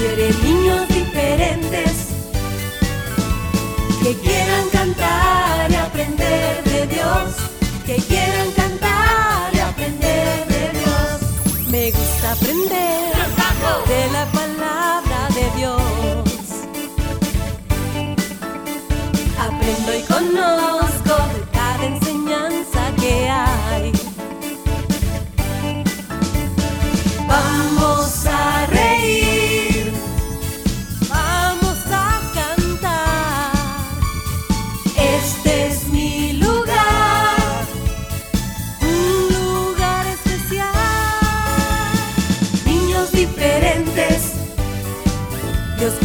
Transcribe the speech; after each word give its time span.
quiere 0.00 0.32
niños 0.42 0.88
diferentes 0.88 1.92
que 4.02 4.14
quieran 4.14 4.68
cantar 4.72 5.70
y 5.70 5.74
aprender 5.74 6.64
de 6.64 6.86
Dios, 6.86 7.34
que 7.84 7.96
quieran 7.96 8.46
cantar 8.46 8.59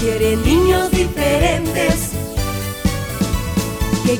Dios 0.06 0.18
quiere 0.20 0.36
niños 0.38 0.92
diferentes 0.92 2.12
que 4.06 4.20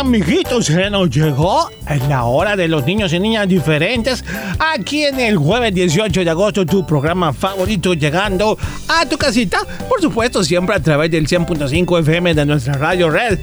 Amiguitos, 0.00 0.66
se 0.66 0.90
nos 0.90 1.10
llegó 1.10 1.70
la 2.08 2.24
hora 2.24 2.56
de 2.56 2.68
los 2.68 2.84
niños 2.84 3.12
y 3.12 3.20
niñas 3.20 3.46
diferentes. 3.48 4.24
Aquí 4.58 5.04
en 5.04 5.20
el 5.20 5.36
jueves 5.36 5.74
18 5.74 6.24
de 6.24 6.30
agosto, 6.30 6.64
tu 6.66 6.84
programa 6.86 7.32
favorito 7.32 7.94
llegando 7.94 8.56
a 8.88 9.06
tu 9.06 9.16
casita. 9.18 9.58
Por 9.88 10.00
supuesto, 10.00 10.42
siempre 10.42 10.74
a 10.76 10.80
través 10.80 11.10
del 11.10 11.26
100.5 11.28 12.00
FM 12.00 12.34
de 12.34 12.46
nuestra 12.46 12.74
radio 12.74 13.10
red. 13.10 13.38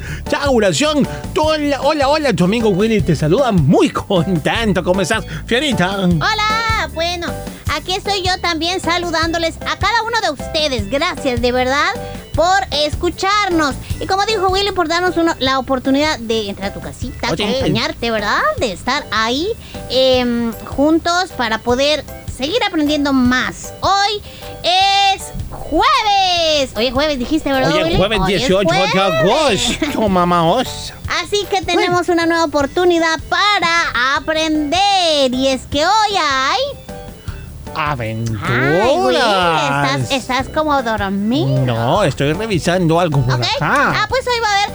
Tu- 1.34 1.42
Hola, 1.48 1.82
hola, 1.82 2.08
hola, 2.10 2.34
tu 2.34 2.44
amigo 2.44 2.70
Willy 2.70 3.02
te 3.02 3.16
saluda 3.16 3.52
muy 3.52 3.90
contento. 3.90 4.84
¿Cómo 4.84 5.02
estás, 5.02 5.26
Fierita? 5.46 5.98
Hola, 6.00 6.90
bueno, 6.94 7.28
aquí 7.74 7.94
estoy 7.94 8.22
yo 8.24 8.38
también 8.42 8.80
saludándoles 8.82 9.56
a 9.58 9.78
cada 9.78 10.02
uno 10.06 10.18
de 10.22 10.32
ustedes. 10.44 10.90
Gracias 10.90 11.42
de 11.42 11.52
verdad 11.52 11.92
por 12.38 12.60
escucharnos. 12.72 13.74
Y 14.00 14.06
como 14.06 14.24
dijo 14.28 14.48
Willy, 14.50 14.72
por 14.72 14.88
darnos 14.88 15.18
uno- 15.18 15.34
la 15.40 15.58
oportunidad 15.58 16.20
de 16.20 16.50
entrar 16.50 16.70
a 16.70 16.74
tu 16.74 16.80
casita, 16.80 17.32
Oye. 17.32 17.44
acompañarte, 17.50 18.12
¿verdad? 18.12 18.42
De 18.60 18.72
estar 18.72 19.04
ahí 19.12 19.48
em, 19.90 20.54
juntos 20.66 21.32
para 21.36 21.58
poder 21.58 22.06
seguir 22.38 22.64
aprendiendo 22.64 23.12
más. 23.12 23.74
Hoy 23.82 24.22
es 24.64 25.24
jueves. 25.50 26.70
Hoy 26.76 26.88
es 26.88 26.94
jueves, 26.94 27.18
dijiste, 27.18 27.52
¿verdad? 27.52 27.72
Hoy 27.72 27.92
es 27.94 27.98
jueves 27.98 28.20
Hoy 28.22 28.34
es 28.36 28.40
18 28.42 28.70
de 28.72 29.00
agosto, 29.02 30.10
mamá 30.10 30.48
osa. 30.48 30.94
Así 31.24 31.44
que 31.50 31.62
tenemos 31.64 32.08
una 32.10 32.28
nueva 32.28 32.44
oportunidad 32.46 33.20
para 33.30 34.16
aprender. 34.16 35.34
Y 35.34 35.48
es 35.48 35.62
que 35.72 35.84
hoy 35.86 36.16
hay. 36.22 36.60
Aventuras. 37.78 38.42
Ay, 38.44 38.98
Willy, 38.98 39.18
estás, 39.18 40.12
estás 40.12 40.50
como 40.50 40.82
dormido. 40.82 41.66
No, 41.66 42.04
estoy 42.04 42.34
revisando 42.34 43.00
algo 43.00 43.22
por 43.24 43.36
¿Ok? 43.36 43.46
acá. 43.56 43.94
Ah, 43.96 44.06
pues 44.10 44.26
hoy 44.28 44.40
va 44.42 44.48
a 44.48 44.64
haber 44.64 44.70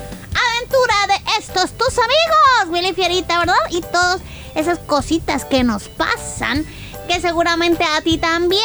aventura 0.57 0.95
de 1.09 1.41
estos 1.41 1.73
tus 1.73 1.99
amigos, 1.99 2.69
Willy 2.69 2.95
Fierita, 2.95 3.41
¿verdad? 3.41 3.55
Y 3.71 3.81
todas 3.81 4.21
esas 4.55 4.79
cositas 4.79 5.45
que 5.45 5.65
nos 5.65 5.89
pasan, 5.89 6.65
que 7.09 7.21
seguramente 7.21 7.85
a 7.85 8.01
ti 8.03 8.19
también. 8.19 8.63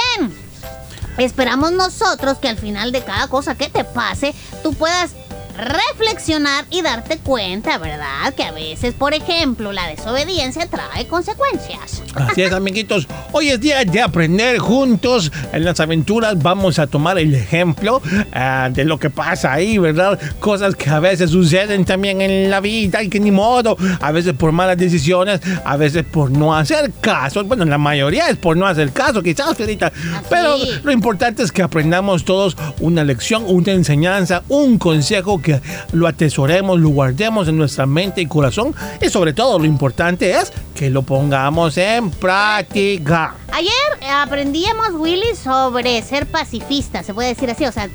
Esperamos 1.17 1.71
nosotros 1.71 2.37
que 2.37 2.47
al 2.47 2.57
final 2.57 2.91
de 2.91 3.03
cada 3.03 3.27
cosa 3.27 3.55
que 3.55 3.69
te 3.69 3.83
pase, 3.83 4.35
tú 4.61 4.73
puedas 4.75 5.11
reflexionar 5.57 6.65
y 6.69 6.81
darte 6.81 7.17
cuenta, 7.17 7.77
¿verdad? 7.77 8.33
Que 8.35 8.43
a 8.43 8.51
veces, 8.51 8.93
por 8.93 9.13
ejemplo, 9.13 9.73
la 9.73 9.87
desobediencia 9.87 10.67
trae 10.67 11.07
consecuencias. 11.07 12.03
Así 12.15 12.43
es, 12.43 12.53
amiguitos. 12.53 13.07
Hoy 13.31 13.49
es 13.49 13.59
día 13.59 13.83
de 13.83 14.01
aprender 14.01 14.59
juntos. 14.59 15.31
En 15.51 15.65
las 15.65 15.79
aventuras 15.79 16.41
vamos 16.41 16.79
a 16.79 16.87
tomar 16.87 17.17
el 17.17 17.33
ejemplo 17.33 18.01
ah, 18.33 18.69
de 18.71 18.85
lo 18.85 18.99
que 18.99 19.09
pasa 19.09 19.53
ahí, 19.53 19.77
¿verdad? 19.77 20.19
Cosas 20.39 20.75
que 20.75 20.89
a 20.89 20.99
veces 20.99 21.31
suceden 21.31 21.85
también 21.85 22.21
en 22.21 22.49
la 22.49 22.59
vida 22.59 23.01
y 23.03 23.09
que 23.09 23.19
ni 23.19 23.31
modo. 23.31 23.77
A 23.99 24.11
veces 24.11 24.33
por 24.33 24.51
malas 24.51 24.77
decisiones, 24.77 25.41
a 25.65 25.77
veces 25.77 26.05
por 26.05 26.31
no 26.31 26.55
hacer 26.55 26.91
caso. 27.01 27.43
Bueno, 27.43 27.65
la 27.65 27.77
mayoría 27.77 28.29
es 28.29 28.37
por 28.37 28.57
no 28.57 28.67
hacer 28.67 28.91
caso, 28.91 29.21
quizás, 29.21 29.55
Fierita. 29.57 29.91
Pero 30.29 30.55
lo 30.83 30.91
importante 30.91 31.43
es 31.43 31.51
que 31.51 31.61
aprendamos 31.61 32.25
todos 32.25 32.55
una 32.79 33.03
lección, 33.03 33.43
una 33.47 33.71
enseñanza, 33.71 34.43
un 34.47 34.77
consejo 34.77 35.41
que 35.41 35.46
lo 35.91 36.07
atesoremos, 36.07 36.79
lo 36.79 36.89
guardemos 36.89 37.47
en 37.47 37.57
nuestra 37.57 37.85
mente 37.85 38.21
y 38.21 38.25
corazón. 38.25 38.75
Y 39.01 39.09
sobre 39.09 39.33
todo, 39.33 39.59
lo 39.59 39.65
importante 39.65 40.31
es 40.31 40.51
que 40.75 40.89
lo 40.89 41.01
pongamos 41.01 41.77
en 41.77 42.11
práctica. 42.11 43.35
Ayer 43.51 43.71
eh, 44.01 44.09
aprendíamos, 44.09 44.91
Willy, 44.93 45.35
sobre 45.41 46.01
ser 46.01 46.25
pacifistas, 46.27 47.05
se 47.05 47.13
puede 47.13 47.29
decir 47.29 47.49
así, 47.49 47.65
o 47.65 47.71
sea, 47.71 47.89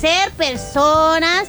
ser 0.00 0.30
personas 0.32 1.48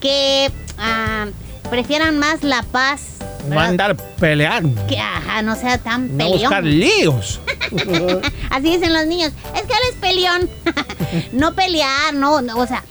que 0.00 0.50
ah, 0.78 1.26
prefieran 1.70 2.18
más 2.18 2.42
la 2.42 2.62
paz. 2.62 3.02
No 3.48 3.60
andar 3.60 3.96
peleando. 4.18 4.86
Que, 4.88 4.98
ajá, 4.98 5.40
no 5.42 5.54
sea 5.54 5.78
tan 5.78 6.08
No 6.12 6.18
peleón. 6.24 6.40
buscar 6.40 6.64
líos. 6.64 7.40
Así 8.50 8.76
dicen 8.76 8.92
los 8.92 9.06
niños. 9.06 9.32
Es 9.54 9.62
que 9.62 9.72
él 9.72 9.80
es 9.90 9.94
peleón. 10.00 10.50
no 11.32 11.54
pelear, 11.54 12.12
no, 12.14 12.42
no, 12.42 12.56
o 12.56 12.66
sea, 12.66 12.82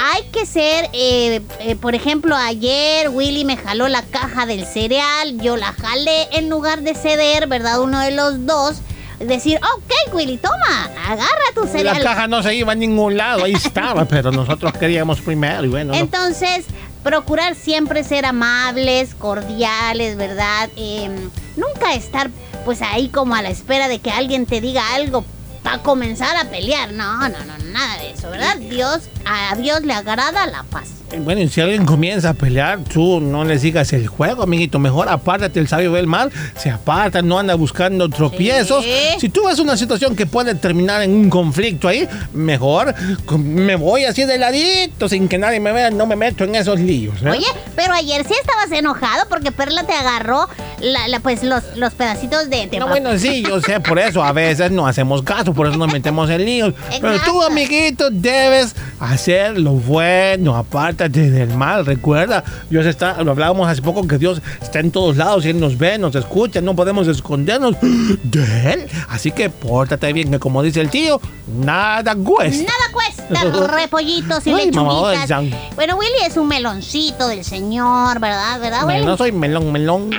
hay 0.00 0.24
que 0.30 0.46
ser, 0.46 0.88
eh, 0.92 1.40
eh, 1.60 1.76
por 1.76 1.94
ejemplo, 1.94 2.36
ayer 2.36 3.08
Willy 3.08 3.44
me 3.44 3.56
jaló 3.56 3.88
la 3.88 4.02
caja 4.02 4.46
del 4.46 4.66
cereal, 4.66 5.40
yo 5.40 5.56
la 5.56 5.72
jalé 5.72 6.28
en 6.32 6.48
lugar 6.50 6.82
de 6.82 6.94
ceder, 6.94 7.46
¿verdad? 7.46 7.80
Uno 7.80 8.00
de 8.00 8.10
los 8.10 8.46
dos. 8.46 8.76
Decir, 9.18 9.58
ok, 9.76 10.14
Willy, 10.14 10.36
toma, 10.36 10.90
agarra 11.08 11.30
tu 11.54 11.62
La 11.62 11.68
cereal. 11.70 12.02
caja 12.02 12.26
no 12.28 12.42
se 12.42 12.54
iba 12.54 12.72
a 12.72 12.74
ningún 12.74 13.16
lado, 13.16 13.44
ahí 13.44 13.54
estaba, 13.54 14.04
pero 14.08 14.30
nosotros 14.30 14.72
queríamos 14.74 15.22
primero 15.22 15.64
y 15.64 15.68
bueno. 15.68 15.92
no. 15.94 15.98
Entonces, 15.98 16.66
procurar 17.02 17.54
siempre 17.54 18.04
ser 18.04 18.26
amables, 18.26 19.14
cordiales, 19.14 20.16
¿verdad? 20.16 20.68
Em, 20.76 21.30
nunca 21.56 21.94
estar 21.94 22.30
pues 22.66 22.82
ahí 22.82 23.08
como 23.08 23.34
a 23.34 23.42
la 23.42 23.48
espera 23.48 23.88
de 23.88 24.00
que 24.00 24.10
alguien 24.10 24.44
te 24.44 24.60
diga 24.60 24.94
algo 24.94 25.24
para 25.66 25.82
comenzar 25.82 26.36
a 26.36 26.48
pelear. 26.48 26.92
No, 26.92 27.28
no, 27.28 27.44
no, 27.44 27.58
nada 27.72 27.98
de 27.98 28.12
eso, 28.12 28.30
¿verdad? 28.30 28.56
Dios, 28.56 29.08
a 29.24 29.56
Dios 29.56 29.82
le 29.82 29.94
agrada 29.94 30.46
la 30.46 30.62
paz. 30.62 30.95
Bueno, 31.24 31.40
y 31.40 31.48
si 31.48 31.60
alguien 31.60 31.84
comienza 31.86 32.30
a 32.30 32.34
pelear, 32.34 32.80
tú 32.84 33.20
no 33.20 33.44
le 33.44 33.58
sigas 33.58 33.92
el 33.92 34.06
juego, 34.06 34.42
amiguito. 34.42 34.78
Mejor 34.78 35.08
apártate, 35.08 35.58
el 35.60 35.68
sabio 35.68 35.92
ve 35.92 36.00
el 36.00 36.06
mal, 36.06 36.30
se 36.56 36.70
aparta, 36.70 37.22
no 37.22 37.38
anda 37.38 37.54
buscando 37.54 38.08
tropiezos. 38.08 38.84
Si 39.18 39.28
tú 39.28 39.46
ves 39.46 39.58
una 39.58 39.76
situación 39.76 40.14
que 40.14 40.26
puede 40.26 40.54
terminar 40.54 41.02
en 41.02 41.12
un 41.12 41.30
conflicto 41.30 41.88
ahí, 41.88 42.08
mejor 42.32 42.94
me 43.38 43.76
voy 43.76 44.04
así 44.04 44.24
de 44.24 44.38
ladito, 44.38 45.08
sin 45.08 45.28
que 45.28 45.38
nadie 45.38 45.58
me 45.60 45.72
vea, 45.72 45.90
no 45.90 46.06
me 46.06 46.16
meto 46.16 46.44
en 46.44 46.54
esos 46.54 46.78
líos. 46.80 47.16
¿eh? 47.22 47.30
Oye, 47.30 47.46
pero 47.74 47.92
ayer 47.94 48.24
sí 48.26 48.34
estabas 48.40 48.70
enojado 48.72 49.28
porque 49.28 49.52
Perla 49.52 49.84
te 49.84 49.92
agarró 49.94 50.48
la- 50.80 51.08
la- 51.08 51.20
pues 51.20 51.42
los, 51.42 51.62
los 51.76 51.94
pedacitos 51.94 52.50
de, 52.50 52.66
de 52.66 52.78
No, 52.78 52.88
bueno, 52.88 53.16
sí, 53.18 53.42
yo 53.42 53.60
sé, 53.60 53.80
por 53.80 53.98
eso 53.98 54.22
a 54.22 54.32
veces 54.32 54.70
no 54.70 54.86
hacemos 54.86 55.22
caso, 55.22 55.52
por 55.54 55.66
eso 55.66 55.76
nos 55.76 55.92
metemos 55.92 56.28
en 56.30 56.44
líos. 56.44 56.74
Pero 56.90 57.00
tú, 57.14 57.16
Exacto. 57.16 57.42
amiguito, 57.46 58.10
debes 58.10 58.74
hacer 59.00 59.58
lo 59.58 59.72
bueno, 59.72 60.56
apártate 60.56 61.05
del 61.10 61.48
mal. 61.54 61.84
Recuerda, 61.86 62.42
Dios 62.70 62.86
está, 62.86 63.22
lo 63.22 63.30
hablábamos 63.32 63.68
hace 63.68 63.82
poco, 63.82 64.06
que 64.06 64.18
Dios 64.18 64.40
está 64.62 64.80
en 64.80 64.90
todos 64.90 65.16
lados 65.16 65.44
y 65.44 65.50
Él 65.50 65.60
nos 65.60 65.76
ve, 65.78 65.98
nos 65.98 66.14
escucha, 66.14 66.60
no 66.60 66.74
podemos 66.76 67.08
escondernos 67.08 67.76
de 67.80 68.72
Él. 68.72 68.86
Así 69.08 69.30
que 69.30 69.50
pórtate 69.50 70.12
bien, 70.12 70.30
que 70.30 70.38
como 70.38 70.62
dice 70.62 70.80
el 70.80 70.90
tío, 70.90 71.20
nada 71.58 72.14
cuesta. 72.14 72.64
Nada 72.64 72.92
cuesta, 72.92 73.66
repollitos 73.76 74.46
y 74.46 74.50
Ay, 74.54 74.66
lechuguitas. 74.66 75.28
Bueno, 75.74 75.96
Willy 75.96 76.24
es 76.26 76.36
un 76.36 76.48
meloncito 76.48 77.28
del 77.28 77.44
señor, 77.44 78.20
¿verdad? 78.20 78.60
¿Verdad, 78.60 78.80
No, 78.82 78.86
Willy? 78.88 79.04
no 79.04 79.16
soy 79.16 79.32
melón, 79.32 79.72
melón. 79.72 80.10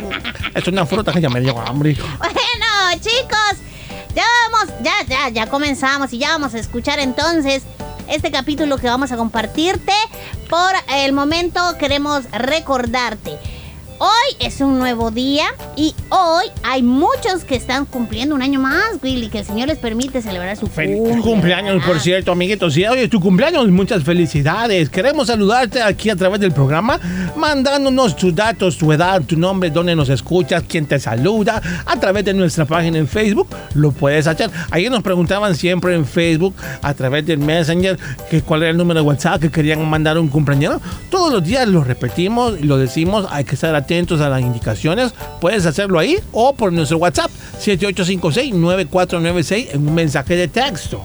Es 0.54 0.68
una 0.68 0.86
fruta 0.86 1.12
que 1.12 1.22
ya 1.22 1.30
me 1.30 1.40
dio 1.42 1.58
hambre. 1.60 1.96
Bueno, 2.20 3.02
chicos, 3.02 3.64
ya 4.16 4.24
vamos, 4.52 4.74
ya, 4.84 4.94
ya, 5.08 5.30
ya 5.30 5.48
comenzamos 5.48 6.12
y 6.14 6.18
ya 6.18 6.30
vamos 6.30 6.54
a 6.56 6.60
escuchar 6.60 7.00
entonces 7.00 7.64
este 8.10 8.32
capítulo 8.32 8.78
que 8.78 8.88
vamos 8.88 9.12
a 9.12 9.18
compartirte. 9.18 9.94
Por 10.50 10.72
el 10.90 11.14
momento 11.14 11.60
queremos 11.80 12.24
recordarte. 12.32 13.38
Hoy 14.00 14.36
es 14.40 14.62
un 14.62 14.78
nuevo 14.78 15.10
día 15.10 15.46
y 15.76 15.96
hoy 16.10 16.46
hay 16.62 16.84
muchos 16.84 17.44
que 17.44 17.56
están 17.56 17.86
cumpliendo 17.86 18.36
un 18.36 18.44
año 18.44 18.60
más, 18.60 19.00
Willy, 19.02 19.28
que 19.28 19.40
el 19.40 19.46
Señor 19.46 19.70
les 19.70 19.80
permite 19.80 20.22
celebrar 20.22 20.56
su 20.56 20.68
Feliz 20.68 21.00
cumple, 21.00 21.22
cumpleaños, 21.24 21.84
por 21.84 22.00
cierto, 22.00 22.32
amiguitos. 22.32 22.76
Si 22.76 22.86
hoy 22.86 23.00
es 23.00 23.10
tu 23.10 23.20
cumpleaños, 23.20 23.68
muchas 23.70 24.04
felicidades. 24.04 24.92
Queremos 24.92 25.28
saludarte 25.28 25.82
aquí 25.82 26.12
a 26.12 26.16
través 26.16 26.40
del 26.40 26.52
programa, 26.52 27.00
mandándonos 27.36 28.16
tus 28.16 28.36
datos, 28.36 28.78
tu 28.78 28.94
edad, 28.94 29.24
tu 29.24 29.36
nombre, 29.36 29.72
dónde 29.72 29.96
nos 29.96 30.10
escuchas, 30.10 30.64
quién 30.68 30.86
te 30.86 31.00
saluda, 31.00 31.60
a 31.84 32.00
través 32.00 32.24
de 32.24 32.36
nuestra 32.36 32.66
página 32.66 33.00
en 33.00 33.08
Facebook. 33.08 33.48
Lo 33.74 33.92
puedes 33.92 34.28
hacer. 34.28 34.52
Ayer 34.70 34.92
nos 34.92 35.02
preguntaban 35.02 35.56
siempre 35.56 35.96
en 35.96 36.06
Facebook, 36.06 36.54
a 36.84 36.94
través 36.94 37.26
del 37.26 37.40
Messenger, 37.40 37.98
que 38.30 38.44
cuál 38.44 38.62
era 38.62 38.70
el 38.70 38.78
número 38.78 39.00
de 39.00 39.08
WhatsApp 39.08 39.42
que 39.42 39.50
querían 39.50 39.84
mandar 39.90 40.20
un 40.20 40.28
cumpleaños. 40.28 40.84
Todos 41.10 41.34
los 41.34 41.44
días 41.44 41.68
lo 41.68 41.84
repetimos 41.84 42.60
y 42.60 42.64
lo 42.64 42.78
decimos. 42.78 43.26
Hay 43.32 43.44
que 43.44 43.56
estar 43.56 43.74
atentos 43.74 43.87
a 43.88 44.30
las 44.30 44.42
indicaciones. 44.42 45.14
Puedes 45.40 45.66
hacerlo 45.66 46.00
ahí 46.00 46.18
o 46.32 46.54
por 46.54 46.74
nuestro 46.74 46.98
WhatsApp 46.98 47.32
7856-9496 47.60 49.70
en 49.72 49.88
un 49.88 49.96
mensaje 49.96 50.36
de 50.36 50.48
texto. 50.48 51.04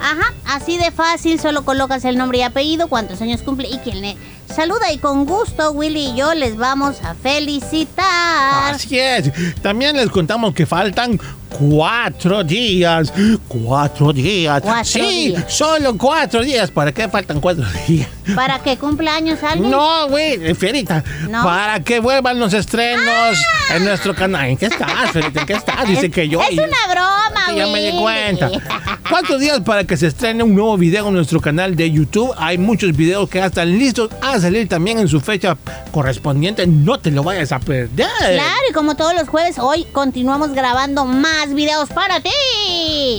Ajá, 0.00 0.34
así 0.46 0.76
de 0.76 0.90
fácil, 0.90 1.40
solo 1.40 1.64
colocas 1.64 2.04
el 2.04 2.18
nombre 2.18 2.38
y 2.38 2.42
apellido, 2.42 2.88
cuántos 2.88 3.22
años 3.22 3.42
cumple 3.42 3.68
y 3.68 3.78
quién 3.78 4.00
le 4.00 4.16
saluda. 4.54 4.92
Y 4.92 4.98
con 4.98 5.24
gusto, 5.24 5.70
Willy 5.72 6.10
y 6.10 6.16
yo 6.16 6.34
les 6.34 6.56
vamos 6.56 6.96
a 7.02 7.14
felicitar. 7.14 8.74
Así 8.74 8.98
es. 8.98 9.30
También 9.62 9.96
les 9.96 10.10
contamos 10.10 10.54
que 10.54 10.66
faltan 10.66 11.18
cuatro 11.48 12.44
días. 12.44 13.12
Cuatro 13.48 14.12
días. 14.12 14.60
Cuatro 14.62 14.84
sí, 14.84 15.28
días. 15.28 15.44
solo 15.52 15.96
cuatro 15.96 16.42
días. 16.42 16.70
¿Para 16.70 16.92
qué 16.92 17.08
faltan 17.08 17.40
cuatro 17.40 17.64
días? 17.88 18.08
¿Para 18.34 18.58
que 18.62 18.76
cumpla 18.76 19.14
años 19.16 19.38
alguien? 19.42 19.70
No, 19.70 20.08
güey, 20.08 20.54
Ferita. 20.54 21.02
No. 21.30 21.44
Para 21.44 21.80
que 21.80 22.00
vuelvan 22.00 22.38
los 22.38 22.52
estrenos 22.52 23.38
en 23.74 23.84
nuestro 23.84 24.14
canal. 24.14 24.46
¿En 24.50 24.56
qué 24.56 24.66
estás, 24.66 25.10
Ferita? 25.12 25.40
¿En 25.40 25.46
qué 25.46 25.52
estás? 25.54 25.86
Dice 25.88 26.06
Es- 26.06 26.12
que 26.12 26.28
yo. 26.28 26.40
Es 26.42 26.52
una 26.52 26.92
broma, 26.92 27.46
Sí, 27.50 27.56
ya 27.56 27.66
me 27.68 27.80
di 27.80 27.98
cuenta. 27.98 28.50
¿Cuántos 29.08 29.40
días 29.40 29.60
para 29.60 29.84
que 29.84 29.96
se 29.96 30.08
estrene 30.08 30.42
un 30.42 30.54
nuevo 30.54 30.76
video 30.76 31.08
en 31.08 31.14
nuestro 31.14 31.40
canal 31.40 31.76
de 31.76 31.88
YouTube? 31.90 32.34
Hay 32.36 32.58
muchos 32.58 32.96
videos 32.96 33.28
que 33.30 33.38
ya 33.38 33.46
están 33.46 33.78
listos 33.78 34.10
a 34.36 34.40
salir 34.40 34.68
también 34.68 34.98
en 34.98 35.08
su 35.08 35.20
fecha 35.20 35.56
correspondiente. 35.92 36.66
No 36.66 36.98
te 36.98 37.10
lo 37.10 37.22
vayas 37.22 37.52
a 37.52 37.58
perder. 37.60 38.06
Claro, 38.18 38.62
y 38.70 38.72
como 38.72 38.94
todos 38.96 39.14
los 39.14 39.28
jueves, 39.28 39.58
hoy 39.58 39.84
continuamos 39.92 40.52
grabando 40.52 41.04
más 41.04 41.52
videos 41.54 41.88
para 41.90 42.20
ti. 42.20 42.30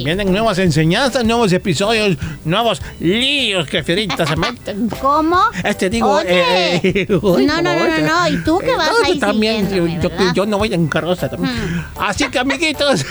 Vienen 0.04 0.32
nuevas 0.32 0.58
enseñanzas, 0.60 1.24
nuevos 1.26 1.52
episodios, 1.54 2.18
nuevos 2.46 2.82
líos 3.00 3.68
que 3.68 3.84
Ferita 3.88 4.26
se 4.26 4.36
meten. 4.36 4.90
¿Cómo? 5.02 5.40
Este 5.64 5.90
digo, 5.90 6.12
Oye. 6.12 6.80
eh, 6.84 7.08
no, 7.10 7.38
no, 7.40 7.62
no, 7.62 7.88
no, 7.88 8.00
no. 8.00 8.28
¿Y 8.30 8.44
tú 8.44 8.60
qué 8.60 8.76
vas 8.76 8.88
No, 8.90 9.00
yo 9.00 9.06
ahí 9.14 9.20
también, 9.20 9.70
yo, 9.70 9.88
yo- 9.88 10.10
yo 10.34 10.46
no 10.46 10.58
voy 10.58 10.74
en 10.74 10.88
carroza 10.88 11.30
también. 11.30 11.54
Hmm. 11.54 11.86
Así 12.02 12.28
que, 12.30 12.40
amiguitos, 12.40 13.06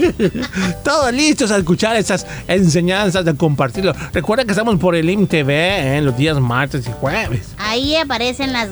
todos 0.84 1.12
listos 1.12 1.50
a 1.50 1.58
escuchar 1.58 1.96
esas 1.96 2.26
enseñanzas, 2.48 3.26
a 3.26 3.34
compartirlo. 3.34 3.94
Recuerda 4.12 4.44
que 4.44 4.52
estamos 4.52 4.78
por 4.78 4.94
el 4.94 5.08
IMTV 5.08 5.50
en 5.50 6.04
los 6.04 6.16
días 6.16 6.38
martes 6.40 6.86
y 6.86 6.92
jueves. 6.92 7.54
Ahí 7.58 7.96
aparecen 7.96 8.52
las 8.52 8.68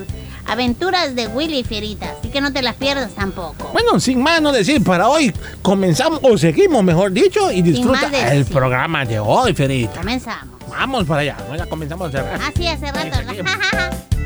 aventuras 0.47 1.15
de 1.15 1.27
Willy 1.29 1.59
y 1.59 1.65
Fierita, 1.65 2.15
así 2.19 2.31
que 2.31 2.41
no 2.41 2.53
te 2.53 2.63
las 2.63 2.75
pierdas 2.75 3.13
tampoco. 3.13 3.71
Bueno, 3.73 4.01
sin 4.01 4.23
más 4.23 4.41
no 4.41 4.51
decir, 4.51 4.83
para 4.83 5.09
hoy 5.09 5.33
comenzamos, 5.63 6.21
o 6.23 6.39
seguimos, 6.39 6.83
mejor 6.83 7.13
dicho, 7.13 7.53
y 7.53 7.63
disfruta 7.63 8.33
el 8.33 8.45
programa 8.47 9.05
de 9.05 9.21
hoy, 9.21 9.53
Ferita. 9.55 9.99
Comenzamos. 9.99 10.59
Vamos 10.71 11.07
para 11.07 11.23
allá, 11.23 11.37
ya 11.57 11.67
comenzamos 11.67 12.09
a 12.09 12.11
cerrar. 12.11 12.41
Así 12.43 12.67
hace 12.67 12.93
rato. 12.93 13.19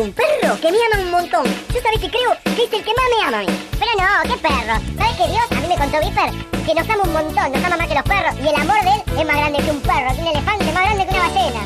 un 0.00 0.12
perro 0.12 0.60
que 0.60 0.70
me 0.70 0.78
ama 0.92 1.02
un 1.02 1.10
montón. 1.10 1.44
Yo 1.72 1.80
sabes 1.80 2.00
que 2.00 2.10
creo 2.10 2.36
que 2.44 2.64
es 2.64 2.72
el 2.72 2.84
que 2.84 2.94
más 2.94 3.06
me 3.18 3.26
ama 3.26 3.38
a 3.38 3.42
mí. 3.42 3.58
Pero 3.78 3.90
no, 3.96 4.34
¿qué 4.34 4.40
perro? 4.40 4.80
¿Sabes 4.96 5.16
que 5.16 5.26
Dios? 5.28 5.46
A 5.50 5.54
mí 5.60 5.66
me 5.68 5.76
contó 5.76 5.98
Viper 6.00 6.56
que 6.66 6.74
nos 6.74 6.90
ama 6.90 7.04
un 7.04 7.12
montón, 7.12 7.52
nos 7.52 7.64
ama 7.64 7.76
más 7.76 7.86
que 7.86 7.94
los 7.94 8.02
perros. 8.02 8.34
Y 8.42 8.48
el 8.48 8.54
amor 8.54 8.82
de 8.82 8.90
él 8.90 9.02
es 9.18 9.26
más 9.26 9.36
grande 9.36 9.58
que 9.62 9.70
un 9.70 9.80
perro, 9.80 10.14
que 10.14 10.20
un 10.20 10.26
elefante, 10.26 10.72
más 10.72 10.84
grande 10.84 11.06
que 11.06 11.10
una 11.14 11.28
ballena. 11.28 11.62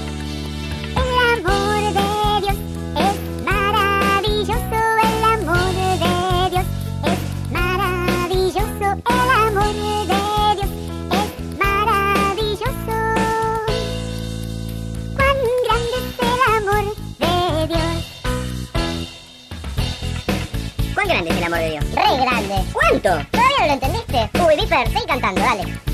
El 1.01 1.09
amor 1.39 1.81
de 1.81 2.03
Dios 2.45 2.59
es 2.97 3.15
maravilloso, 3.45 4.79
el 5.03 5.25
amor 5.25 5.73
de 5.73 6.51
Dios 6.51 6.67
es 7.05 7.19
maravilloso, 7.51 8.87
el 9.09 9.40
grande 21.11 21.31
es 21.31 21.37
el 21.37 21.45
amor 21.45 21.59
de 21.59 21.71
Dios? 21.71 21.85
Re 21.93 22.17
grande. 22.23 22.55
¿Cuánto? 22.73 23.09
¿Todavía 23.31 23.59
no 23.61 23.67
lo 23.67 23.73
entendiste? 23.73 24.31
Uy, 24.47 24.57
Viper, 24.57 24.89
seguí 24.89 25.07
cantando, 25.07 25.41
dale. 25.41 25.90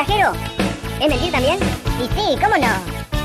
Exagero, 0.00 0.32
¿es 1.00 1.08
mentir 1.08 1.32
también? 1.32 1.58
Y 1.98 2.04
sí, 2.04 2.38
¿cómo 2.40 2.56
no? 2.56 2.68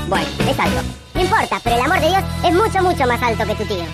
Bueno, 0.08 0.26
es 0.48 0.58
alto. 0.58 0.80
No 1.14 1.20
importa, 1.20 1.60
pero 1.62 1.76
el 1.76 1.82
amor 1.82 2.00
de 2.00 2.08
Dios 2.08 2.22
es 2.44 2.52
mucho, 2.52 2.82
mucho 2.82 3.06
más 3.06 3.22
alto 3.22 3.46
que 3.46 3.54
tu 3.54 3.64
tío. 3.64 3.84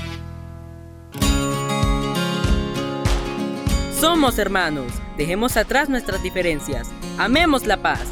Somos 4.00 4.38
hermanos. 4.38 4.92
Dejemos 5.18 5.58
atrás 5.58 5.90
nuestras 5.90 6.22
diferencias. 6.22 6.88
Amemos 7.18 7.66
la 7.66 7.76
paz. 7.76 8.06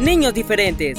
Niños 0.00 0.32
diferentes. 0.32 0.98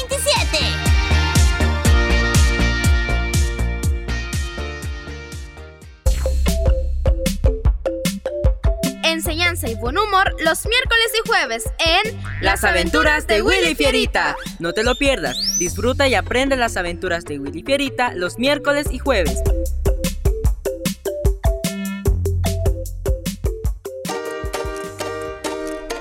Y 9.51 9.75
buen 9.75 9.97
humor 9.97 10.33
los 10.39 10.65
miércoles 10.65 11.11
y 11.13 11.27
jueves 11.27 11.65
en 11.79 12.21
Las 12.39 12.63
aventuras 12.63 13.27
de 13.27 13.41
Willy 13.41 13.75
Fierita. 13.75 14.37
No 14.59 14.71
te 14.71 14.81
lo 14.81 14.95
pierdas. 14.95 15.35
Disfruta 15.59 16.07
y 16.07 16.15
aprende 16.15 16.55
las 16.55 16.77
aventuras 16.77 17.25
de 17.25 17.37
Willy 17.37 17.61
Fierita 17.61 18.13
los 18.13 18.39
miércoles 18.39 18.87
y 18.91 18.99
jueves. 18.99 19.43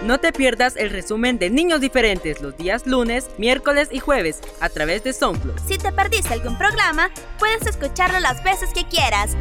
No 0.05 0.21
te 0.21 0.33
pierdas 0.33 0.77
el 0.77 0.91
resumen 0.91 1.41
de 1.41 1.51
Niños 1.51 1.81
Diferentes 1.81 2.41
los 2.41 2.57
días 2.57 2.87
lunes, 2.87 3.31
miércoles 3.37 3.89
y 3.91 3.99
jueves 3.99 4.39
a 4.61 4.69
través 4.69 5.03
de 5.03 5.13
SoundCloud. 5.13 5.59
Si 5.67 5.77
te 5.77 5.91
perdiste 5.91 6.35
algún 6.35 6.57
programa, 6.57 7.11
puedes 7.41 7.67
escucharlo 7.67 8.21
las 8.21 8.45
veces 8.45 8.71
que 8.73 8.85
quieras. 8.85 9.37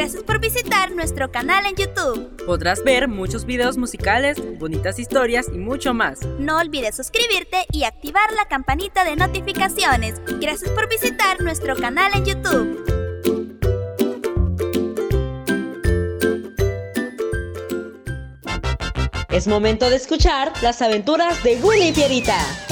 Gracias 0.00 0.22
por 0.22 0.40
visitar 0.40 0.92
nuestro 0.92 1.30
canal 1.30 1.66
en 1.66 1.76
YouTube. 1.76 2.34
Podrás 2.46 2.82
ver 2.82 3.06
muchos 3.06 3.44
videos 3.44 3.76
musicales, 3.76 4.38
bonitas 4.58 4.98
historias 4.98 5.48
y 5.52 5.58
mucho 5.58 5.92
más. 5.92 6.20
No 6.38 6.56
olvides 6.56 6.96
suscribirte 6.96 7.66
y 7.70 7.84
activar 7.84 8.32
la 8.32 8.46
campanita 8.46 9.04
de 9.04 9.16
notificaciones. 9.16 10.14
Gracias 10.40 10.70
por 10.70 10.88
visitar 10.88 11.42
nuestro 11.42 11.76
canal 11.76 12.12
en 12.14 12.24
YouTube. 12.24 12.82
Es 19.28 19.46
momento 19.46 19.90
de 19.90 19.96
escuchar 19.96 20.50
las 20.62 20.80
aventuras 20.80 21.44
de 21.44 21.56
Willy 21.56 21.88
y 21.88 22.69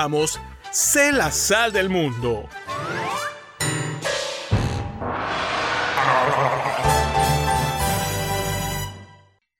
presentamos 0.00 0.40
Sé 0.72 1.10
la 1.10 1.32
sal 1.32 1.72
del 1.72 1.88
mundo. 1.90 2.48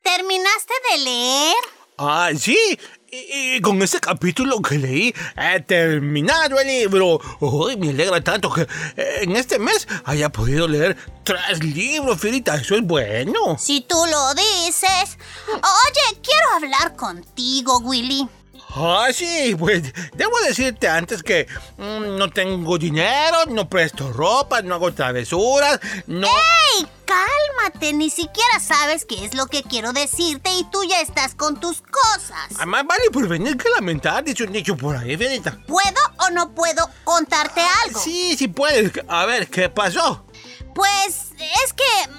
¿Terminaste 0.03 0.75
de 0.93 0.99
leer? 0.99 1.55
Ah, 1.99 2.31
sí. 2.39 2.79
Y, 3.11 3.57
y 3.57 3.61
con 3.61 3.83
ese 3.83 3.99
capítulo 3.99 4.63
que 4.63 4.79
leí, 4.79 5.13
he 5.37 5.61
terminado 5.63 6.61
el 6.61 6.69
libro. 6.69 7.21
Uy, 7.41 7.77
me 7.77 7.91
alegra 7.91 8.21
tanto 8.21 8.53
que 8.53 8.63
eh, 8.63 9.23
en 9.23 9.35
este 9.35 9.59
mes 9.59 9.89
haya 10.05 10.29
podido 10.29 10.69
leer 10.69 10.97
tres 11.25 11.65
libros, 11.65 12.21
Fierita. 12.21 12.55
Eso 12.55 12.77
es 12.77 12.83
bueno. 12.83 13.59
Si 13.59 13.81
tú 13.81 13.97
lo 13.97 14.35
dices. 14.35 15.19
Oye, 15.49 16.21
quiero 16.23 16.51
hablar 16.55 16.95
contigo, 16.95 17.79
Willy. 17.81 18.29
Ah, 18.75 19.09
sí, 19.13 19.55
pues 19.59 19.83
debo 20.15 20.39
decirte 20.47 20.89
antes 20.89 21.23
que 21.23 21.47
mm, 21.77 22.17
no 22.17 22.31
tengo 22.31 22.79
dinero, 22.79 23.47
no 23.49 23.69
presto 23.69 24.13
ropa, 24.13 24.63
no 24.63 24.75
hago 24.77 24.93
travesuras, 24.93 25.81
no... 26.07 26.27
¡Ey! 26.27 26.87
Cálmate, 27.05 27.93
ni 27.93 28.09
siquiera 28.09 28.61
sabes 28.61 29.05
qué 29.05 29.25
es 29.25 29.35
lo 29.35 29.47
que 29.47 29.65
quiero 29.65 29.93
decirte 29.93 30.53
y 30.53 30.63
tú 30.71 30.85
ya 30.85 31.01
estás 31.01 31.35
con 31.35 31.59
tus 31.59 31.83
cosas. 31.83 32.51
Ah, 32.57 32.67
Más 32.67 32.87
vale 32.87 33.03
prevenir 33.13 33.57
que 33.57 33.69
lamentar, 33.71 34.23
dice 34.23 34.45
un 34.45 34.53
dicho 34.53 34.77
por 34.77 34.97
ahí, 34.97 35.17
Fierita. 35.17 35.59
¿Puedo 35.67 36.01
o 36.19 36.31
no 36.31 36.55
puedo 36.55 36.89
contarte 37.03 37.63
algo? 37.85 37.99
Sí, 37.99 38.37
sí 38.39 38.47
puedes. 38.47 38.93
A 39.09 39.27
ver, 39.27 39.49
¿qué 39.49 39.69
pasó? 39.69 40.25
Pues 40.73 41.33
es 41.65 41.73
que 41.73 42.11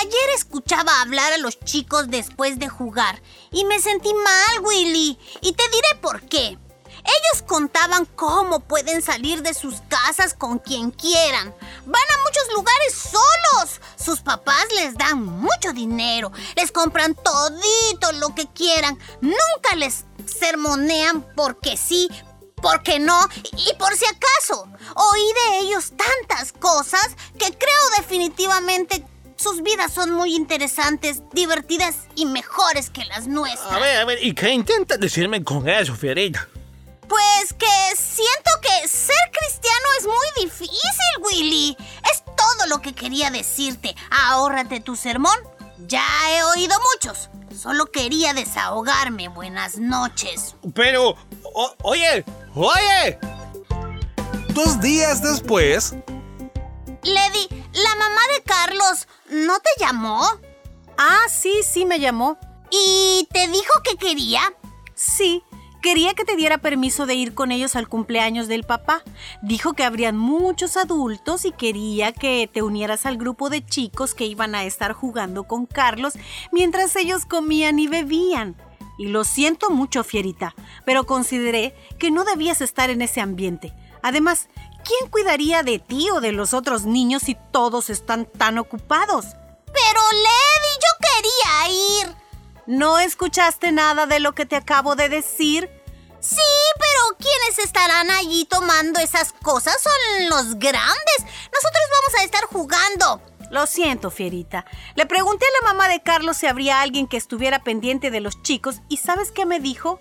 ayer 0.00 0.30
escuchaba 0.34 1.00
hablar 1.00 1.32
a 1.32 1.38
los 1.38 1.58
chicos 1.60 2.08
después 2.08 2.58
de 2.58 2.68
jugar 2.68 3.22
y 3.50 3.64
me 3.64 3.80
sentí 3.80 4.12
mal, 4.12 4.60
Willy. 4.62 5.18
Y 5.40 5.52
te 5.52 5.64
diré 5.68 6.00
por 6.00 6.22
qué. 6.22 6.58
Ellos 7.02 7.42
contaban 7.46 8.04
cómo 8.04 8.60
pueden 8.60 9.00
salir 9.00 9.42
de 9.42 9.54
sus 9.54 9.76
casas 9.88 10.34
con 10.34 10.58
quien 10.58 10.90
quieran. 10.90 11.54
Van 11.86 12.02
a 12.02 12.22
muchos 12.24 12.52
lugares 12.54 12.94
solos. 12.94 13.80
Sus 13.96 14.20
papás 14.20 14.66
les 14.76 14.96
dan 14.96 15.24
mucho 15.24 15.72
dinero. 15.72 16.30
Les 16.56 16.70
compran 16.70 17.14
todito 17.14 18.12
lo 18.12 18.34
que 18.34 18.46
quieran. 18.48 18.98
Nunca 19.20 19.76
les 19.76 20.04
sermonean 20.26 21.26
porque 21.34 21.78
sí, 21.78 22.08
porque 22.60 22.98
no 22.98 23.28
y 23.56 23.74
por 23.76 23.96
si 23.96 24.04
acaso. 24.04 24.68
Oí 24.94 25.32
de 25.32 25.58
ellos 25.60 25.92
tantas 25.96 26.52
cosas 26.52 27.08
que 27.38 27.56
creo 27.56 27.90
definitivamente 27.98 29.06
sus 29.40 29.62
vidas 29.62 29.92
son 29.92 30.10
muy 30.12 30.34
interesantes, 30.34 31.22
divertidas 31.32 31.94
y 32.14 32.26
mejores 32.26 32.90
que 32.90 33.04
las 33.06 33.26
nuestras. 33.26 33.72
A 33.72 33.78
ver, 33.78 33.96
a 34.00 34.04
ver, 34.04 34.18
¿y 34.22 34.34
qué 34.34 34.50
intentas 34.50 35.00
decirme 35.00 35.42
con 35.42 35.68
eso, 35.68 35.94
Fierita? 35.94 36.46
Pues 37.08 37.52
que 37.58 37.96
siento 37.96 38.50
que 38.62 38.86
ser 38.86 39.16
cristiano 39.32 39.86
es 39.98 40.06
muy 40.06 40.44
difícil, 40.44 40.78
Willy. 41.22 41.76
Es 42.12 42.22
todo 42.24 42.66
lo 42.68 42.80
que 42.80 42.92
quería 42.94 43.30
decirte. 43.30 43.96
Ahórrate 44.10 44.80
tu 44.80 44.94
sermón. 44.94 45.34
Ya 45.88 46.04
he 46.30 46.42
oído 46.44 46.76
muchos. 46.94 47.30
Solo 47.58 47.86
quería 47.86 48.32
desahogarme. 48.32 49.28
Buenas 49.28 49.76
noches. 49.78 50.54
Pero, 50.74 51.16
o- 51.42 51.74
oye, 51.82 52.24
oye. 52.54 53.18
Dos 54.50 54.80
días 54.80 55.22
después, 55.22 55.94
Lady, 57.02 57.48
la 57.72 57.94
mamá 57.96 58.20
de 58.36 58.42
Carlos, 58.44 59.08
¿no 59.30 59.58
te 59.60 59.84
llamó? 59.84 60.22
Ah, 60.98 61.26
sí, 61.28 61.62
sí 61.62 61.84
me 61.84 62.00
llamó. 62.00 62.38
¿Y 62.70 63.26
te 63.32 63.48
dijo 63.48 63.72
que 63.84 63.96
quería? 63.96 64.40
Sí, 64.94 65.42
Quería 65.82 66.12
que 66.12 66.26
te 66.26 66.36
diera 66.36 66.58
permiso 66.58 67.06
de 67.06 67.14
ir 67.14 67.32
con 67.32 67.52
ellos 67.52 67.74
al 67.74 67.88
cumpleaños 67.88 68.48
del 68.48 68.64
papá. 68.64 69.02
Dijo 69.40 69.72
que 69.72 69.82
habrían 69.82 70.14
muchos 70.14 70.76
adultos 70.76 71.46
y 71.46 71.52
quería 71.52 72.12
que 72.12 72.50
te 72.52 72.60
unieras 72.60 73.06
al 73.06 73.16
grupo 73.16 73.48
de 73.48 73.64
chicos 73.64 74.12
que 74.14 74.26
iban 74.26 74.54
a 74.54 74.64
estar 74.64 74.92
jugando 74.92 75.44
con 75.44 75.64
Carlos 75.64 76.18
mientras 76.52 76.94
ellos 76.96 77.24
comían 77.24 77.78
y 77.78 77.88
bebían. 77.88 78.56
Y 78.98 79.06
lo 79.06 79.24
siento 79.24 79.70
mucho, 79.70 80.04
Fierita, 80.04 80.54
pero 80.84 81.06
consideré 81.06 81.74
que 81.98 82.10
no 82.10 82.24
debías 82.24 82.60
estar 82.60 82.90
en 82.90 83.00
ese 83.00 83.22
ambiente. 83.22 83.72
Además, 84.02 84.50
¿quién 84.84 85.10
cuidaría 85.10 85.62
de 85.62 85.78
ti 85.78 86.08
o 86.10 86.20
de 86.20 86.32
los 86.32 86.54
otros 86.54 86.84
niños 86.84 87.22
si 87.22 87.36
todos 87.52 87.90
están 87.90 88.26
tan 88.26 88.58
ocupados? 88.58 89.26
Pero 89.66 90.00
Lady, 90.12 90.74
yo 90.82 91.06
quería 91.08 92.08
ir. 92.08 92.16
¿No 92.66 92.98
escuchaste 92.98 93.72
nada 93.72 94.06
de 94.06 94.20
lo 94.20 94.34
que 94.34 94.46
te 94.46 94.56
acabo 94.56 94.96
de 94.96 95.08
decir? 95.08 95.70
Sí, 96.20 96.36
pero 96.78 97.16
¿quiénes 97.18 97.58
estarán 97.64 98.10
allí 98.10 98.44
tomando 98.44 99.00
esas 99.00 99.32
cosas? 99.32 99.76
Son 99.82 100.28
los 100.28 100.58
grandes. 100.58 101.18
Nosotros 101.18 101.84
vamos 101.90 102.20
a 102.20 102.24
estar 102.24 102.44
jugando. 102.44 103.22
Lo 103.50 103.66
siento, 103.66 104.10
Fierita. 104.10 104.64
Le 104.94 105.06
pregunté 105.06 105.44
a 105.46 105.64
la 105.64 105.72
mamá 105.72 105.88
de 105.88 106.02
Carlos 106.02 106.36
si 106.36 106.46
habría 106.46 106.82
alguien 106.82 107.08
que 107.08 107.16
estuviera 107.16 107.64
pendiente 107.64 108.10
de 108.10 108.20
los 108.20 108.42
chicos 108.42 108.80
y 108.88 108.98
¿sabes 108.98 109.32
qué 109.32 109.46
me 109.46 109.58
dijo? 109.58 109.98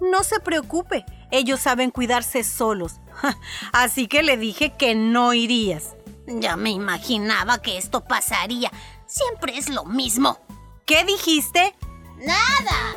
No 0.00 0.24
se 0.24 0.40
preocupe, 0.40 1.06
ellos 1.30 1.60
saben 1.60 1.90
cuidarse 1.90 2.44
solos. 2.44 2.94
Así 3.72 4.06
que 4.06 4.22
le 4.22 4.36
dije 4.36 4.72
que 4.76 4.94
no 4.94 5.32
irías. 5.32 5.94
Ya 6.26 6.56
me 6.56 6.70
imaginaba 6.70 7.62
que 7.62 7.78
esto 7.78 8.04
pasaría. 8.04 8.70
Siempre 9.06 9.56
es 9.56 9.68
lo 9.68 9.84
mismo. 9.84 10.38
¿Qué 10.84 11.04
dijiste? 11.04 11.74
Nada. 12.18 12.96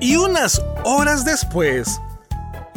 Y 0.00 0.16
unas 0.16 0.60
horas 0.84 1.24
después... 1.24 2.00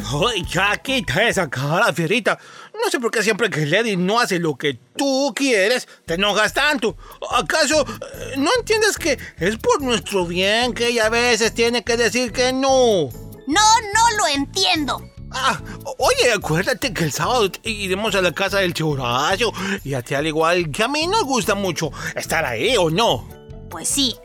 ¡Ay, 0.08 0.44
ya 0.48 0.76
quita 0.76 1.28
esa 1.28 1.50
cara, 1.50 1.92
fierita! 1.92 2.38
No 2.72 2.90
sé 2.90 3.00
por 3.00 3.10
qué 3.10 3.24
siempre 3.24 3.50
que 3.50 3.66
Lady 3.66 3.96
no 3.96 4.20
hace 4.20 4.38
lo 4.38 4.54
que 4.54 4.74
tú 4.96 5.32
quieres, 5.34 5.88
te 6.04 6.14
enojas 6.14 6.52
tanto. 6.52 6.96
¿Acaso 7.32 7.80
eh, 7.80 8.34
no 8.36 8.50
entiendes 8.58 8.98
que 8.98 9.18
es 9.38 9.56
por 9.56 9.82
nuestro 9.82 10.24
bien 10.24 10.74
que 10.74 10.88
ella 10.88 11.06
a 11.06 11.10
veces 11.10 11.52
tiene 11.54 11.82
que 11.82 11.96
decir 11.96 12.30
que 12.30 12.52
no? 12.52 13.08
No, 13.46 13.60
no 13.94 14.16
lo 14.18 14.26
entiendo. 14.28 15.10
Ah, 15.30 15.60
oye, 15.98 16.32
acuérdate 16.32 16.94
que 16.94 17.04
el 17.04 17.12
sábado 17.12 17.50
iremos 17.62 18.14
a 18.14 18.22
la 18.22 18.32
casa 18.32 18.58
del 18.58 18.72
tío 18.72 18.88
Horacio 18.88 19.52
y 19.84 19.94
a 19.94 20.02
ti 20.02 20.14
al 20.14 20.26
igual 20.26 20.70
que 20.70 20.84
a 20.84 20.88
mí 20.88 21.06
nos 21.06 21.24
gusta 21.24 21.54
mucho 21.54 21.90
estar 22.14 22.44
ahí, 22.44 22.76
¿o 22.76 22.90
no? 22.90 23.28
Pues 23.70 23.88
sí. 23.88 24.16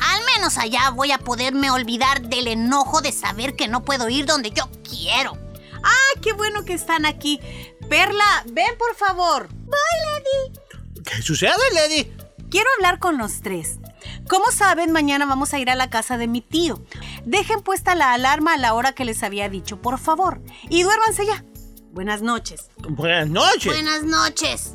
Al 0.00 0.24
menos 0.24 0.58
allá 0.58 0.90
voy 0.90 1.12
a 1.12 1.18
poderme 1.18 1.70
olvidar 1.70 2.22
del 2.22 2.48
enojo 2.48 3.00
de 3.00 3.12
saber 3.12 3.56
que 3.56 3.68
no 3.68 3.84
puedo 3.84 4.08
ir 4.08 4.26
donde 4.26 4.50
yo 4.50 4.68
quiero. 4.88 5.36
¡Ah, 5.82 6.20
qué 6.22 6.32
bueno 6.32 6.64
que 6.64 6.74
están 6.74 7.04
aquí! 7.04 7.40
Perla, 7.88 8.44
ven 8.46 8.76
por 8.78 8.94
favor. 8.94 9.48
Voy, 9.48 9.78
Lady. 10.06 11.02
¿Qué 11.04 11.22
sucede, 11.22 11.52
Lady? 11.72 12.12
Quiero 12.50 12.68
hablar 12.76 12.98
con 12.98 13.18
los 13.18 13.40
tres. 13.40 13.78
Como 14.28 14.50
saben, 14.52 14.92
mañana 14.92 15.24
vamos 15.26 15.54
a 15.54 15.58
ir 15.58 15.70
a 15.70 15.74
la 15.74 15.88
casa 15.88 16.18
de 16.18 16.28
mi 16.28 16.42
tío. 16.42 16.82
Dejen 17.24 17.62
puesta 17.62 17.94
la 17.94 18.12
alarma 18.12 18.54
a 18.54 18.58
la 18.58 18.74
hora 18.74 18.92
que 18.92 19.04
les 19.04 19.22
había 19.22 19.48
dicho, 19.48 19.80
por 19.80 19.98
favor. 19.98 20.42
Y 20.68 20.82
duérmanse 20.82 21.26
ya. 21.26 21.44
Buenas 21.92 22.20
noches. 22.20 22.70
Buenas 22.88 23.28
noches. 23.28 23.72
Buenas 23.72 24.04
noches. 24.04 24.74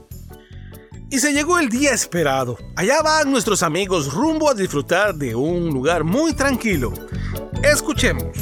Y 1.11 1.19
se 1.19 1.31
llegó 1.31 1.59
el 1.59 1.69
día 1.69 1.91
esperado. 1.91 2.57
Allá 2.75 3.01
van 3.03 3.31
nuestros 3.31 3.61
amigos 3.61 4.11
rumbo 4.11 4.49
a 4.49 4.55
disfrutar 4.55 5.13
de 5.13 5.35
un 5.35 5.69
lugar 5.69 6.03
muy 6.03 6.33
tranquilo. 6.33 6.91
Escuchemos. 7.61 8.35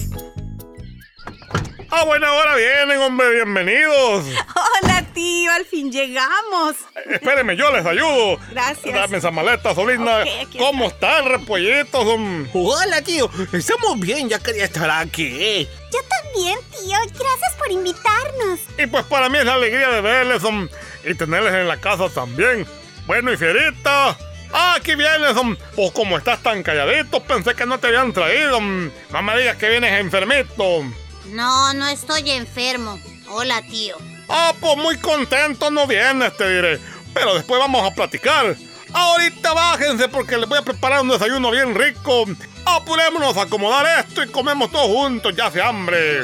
A 1.90 2.06
buena 2.06 2.32
hora 2.32 2.56
vienen, 2.56 3.02
hombre, 3.02 3.30
bienvenidos. 3.36 4.24
Hola, 4.56 4.91
tío, 5.14 5.52
al 5.52 5.66
fin 5.66 5.92
llegamos. 5.92 6.76
Espérenme, 7.10 7.56
yo 7.56 7.72
les 7.72 7.86
ayudo. 7.86 8.40
Gracias. 8.52 8.94
Dame 8.94 9.18
esa 9.18 9.32
maleta, 9.32 9.72
aquí 9.72 10.58
¿Cómo 10.58 10.86
están, 10.88 11.26
repollitos? 11.26 12.06
hom? 12.06 12.48
Hola, 12.54 13.02
tío. 13.02 13.30
Estamos 13.54 14.00
bien, 14.00 14.30
ya 14.30 14.40
quería 14.40 14.66
estar 14.66 14.90
aquí. 14.90 15.68
Yo 15.92 16.00
también, 16.10 16.58
tío. 16.72 16.98
Gracias 17.00 17.56
por 17.58 17.72
invitarnos. 17.72 18.60
Y 18.78 18.88
pues 18.88 19.06
para 19.06 19.30
mí 19.30 19.38
es 19.38 19.46
la 19.46 19.56
alegría 19.56 19.90
de 19.90 20.02
verles 20.02 20.44
hom, 20.44 20.68
y 21.04 21.14
tenerles 21.16 21.54
en 21.54 21.68
la 21.68 21.78
casa 21.78 22.10
también. 22.10 22.66
Bueno, 23.06 23.32
y 23.32 23.38
Fierita. 23.38 24.18
Ah, 24.54 24.76
aquí 24.78 24.96
vienes. 24.96 25.34
Pues 25.76 25.92
como 25.92 26.18
estás 26.18 26.42
tan 26.44 26.62
calladito, 26.64 27.24
pensé 27.24 27.56
que 27.56 27.66
no 27.66 27.80
te 27.80 27.88
habían 27.88 28.14
traído. 28.14 28.60
No 28.60 29.22
me 29.22 29.38
digas 29.38 29.58
que 29.58 29.70
vienes 29.70 30.00
enfermito. 30.00 30.84
No, 31.28 31.74
no 31.74 31.88
estoy 31.88 32.32
enfermo. 32.32 33.00
Hola, 33.30 33.62
tío. 33.62 33.96
Ah, 34.34 34.54
pues 34.60 34.78
muy 34.78 34.98
contento 34.98 35.70
no 35.70 35.86
vienes, 35.86 36.36
te 36.38 36.50
diré. 36.50 36.80
Pero 37.14 37.36
después 37.36 37.60
vamos 37.60 37.86
a 37.86 37.94
platicar. 37.94 38.56
Ahorita 38.94 39.54
bájense 39.54 40.08
porque 40.08 40.38
les 40.38 40.48
voy 40.48 40.58
a 40.58 40.64
preparar 40.64 41.02
un 41.02 41.10
desayuno 41.10 41.52
bien 41.52 41.76
rico. 41.76 42.26
Apurémonos 42.66 43.36
a 43.36 43.44
acomodar 43.44 43.86
esto 44.00 44.24
y 44.24 44.30
comemos 44.30 44.72
todos 44.72 44.88
juntos, 44.88 45.36
ya 45.36 45.48
hace 45.48 45.62
hambre. 45.62 46.24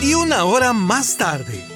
Y 0.00 0.12
una 0.12 0.44
hora 0.44 0.74
más 0.74 1.16
tarde. 1.16 1.66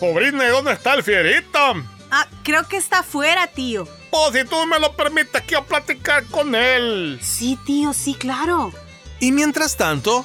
Sobrina, 0.00 0.44
¿y 0.44 0.48
dónde 0.48 0.72
está 0.72 0.94
el 0.94 1.04
fierita? 1.04 1.74
Ah, 2.10 2.26
creo 2.42 2.66
que 2.66 2.76
está 2.76 3.00
afuera, 3.00 3.46
tío. 3.46 3.86
Pues 4.10 4.32
si 4.32 4.48
tú 4.48 4.66
me 4.66 4.80
lo 4.80 4.92
permites, 4.96 5.42
quiero 5.42 5.64
platicar 5.64 6.24
con 6.26 6.54
él. 6.54 7.20
Sí, 7.22 7.58
tío, 7.64 7.92
sí, 7.92 8.14
claro. 8.14 8.72
Y 9.20 9.30
mientras 9.30 9.76
tanto, 9.76 10.24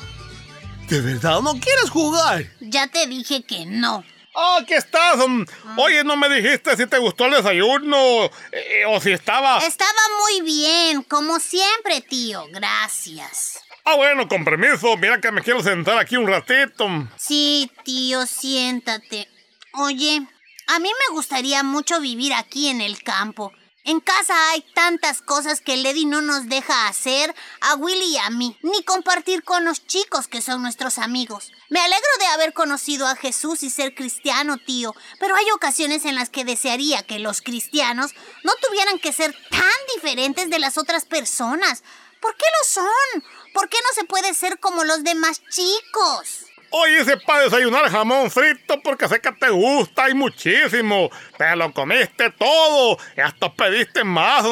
¿De 0.92 1.00
verdad 1.00 1.40
no 1.40 1.54
quieres 1.54 1.90
jugar? 1.90 2.44
Ya 2.60 2.86
te 2.86 3.08
dije 3.08 3.44
que 3.44 3.66
no. 3.66 4.04
Ah, 4.36 4.58
aquí 4.60 4.74
estás. 4.74 5.16
hom. 5.22 5.46
Oye, 5.78 6.04
no 6.04 6.18
me 6.18 6.28
dijiste 6.28 6.76
si 6.76 6.86
te 6.86 6.98
gustó 6.98 7.28
el 7.28 7.32
desayuno 7.32 8.26
eh, 8.52 8.84
o 8.90 9.00
si 9.00 9.14
estaba... 9.14 9.60
Estaba 9.60 10.02
muy 10.20 10.42
bien, 10.42 11.02
como 11.04 11.40
siempre, 11.40 12.02
tío. 12.02 12.44
Gracias. 12.52 13.62
Ah, 13.86 13.96
bueno, 13.96 14.28
con 14.28 14.44
permiso. 14.44 14.98
Mira 14.98 15.22
que 15.22 15.32
me 15.32 15.42
quiero 15.42 15.64
sentar 15.64 15.98
aquí 15.98 16.18
un 16.18 16.28
ratito. 16.28 16.90
Sí, 17.16 17.72
tío, 17.86 18.26
siéntate. 18.26 19.30
Oye, 19.76 20.28
a 20.68 20.80
mí 20.80 20.90
me 20.90 21.16
gustaría 21.16 21.64
mucho 21.64 22.02
vivir 22.02 22.34
aquí 22.34 22.68
en 22.68 22.82
el 22.82 23.02
campo. 23.02 23.54
En 23.84 24.00
casa 24.00 24.52
hay 24.52 24.62
tantas 24.76 25.24
cosas 25.24 25.60
que 25.60 25.76
Lady 25.76 26.06
no 26.06 26.22
nos 26.22 26.48
deja 26.48 26.88
hacer 26.88 27.34
a 27.62 27.74
Willy 27.76 28.14
y 28.14 28.18
a 28.18 28.30
mí, 28.30 28.56
ni 28.62 28.84
compartir 28.84 29.44
con 29.44 29.66
los 29.66 29.88
chicos 29.88 30.28
que 30.28 30.44
son 30.44 30.62
nuestros 30.62 31.00
amigos. 31.00 31.52
Me 31.70 31.80
alegro 31.80 32.10
de 32.20 32.26
haber 32.28 32.54
conocido 32.54 33.08
a 33.08 33.16
Jesús 33.16 33.64
y 33.64 33.72
ser 33.72 33.96
cristiano, 33.96 34.58
tío, 34.58 34.94
pero 35.20 35.36
hay 35.36 35.46
ocasiones 35.56 36.06
en 36.06 36.14
las 36.14 36.30
que 36.30 36.46
desearía 36.46 37.02
que 37.02 37.18
los 37.18 37.42
cristianos 37.42 38.12
no 38.44 38.54
tuvieran 38.62 39.00
que 39.00 39.14
ser 39.14 39.36
tan 39.50 39.96
diferentes 39.96 40.52
de 40.52 40.60
las 40.60 40.78
otras 40.78 41.06
personas. 41.06 41.84
¿Por 42.20 42.36
qué 42.38 42.46
lo 42.60 42.70
son? 42.70 43.24
¿Por 43.52 43.68
qué 43.68 43.78
no 43.82 43.96
se 43.96 44.06
puede 44.06 44.36
ser 44.36 44.60
como 44.60 44.84
los 44.84 45.04
demás 45.04 45.42
chicos? 45.50 46.51
Hoy 46.74 47.02
hice 47.02 47.18
para 47.18 47.44
desayunar 47.44 47.90
jamón 47.92 48.32
frito 48.32 48.82
porque 48.82 49.10
sé 49.10 49.20
que 49.20 49.32
te 49.34 49.50
gusta 49.50 50.10
y 50.10 50.14
muchísimo. 50.14 51.10
Te 51.38 51.54
lo 51.58 51.74
comiste 51.74 52.30
todo 52.32 52.98
y 53.18 53.20
hasta 53.20 53.54
pediste 53.54 54.06
más. 54.06 54.46